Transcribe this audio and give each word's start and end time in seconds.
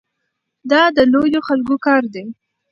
دا 0.71 0.81
د 0.95 0.99
لویو 1.11 1.41
خلکو 1.47 1.75
کار 1.85 2.03
دی. 2.13 2.25